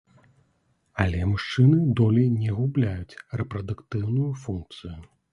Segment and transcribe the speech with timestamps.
[1.03, 4.95] Але мужчыны долей не губляюць рэпрадуктыўную функцыю.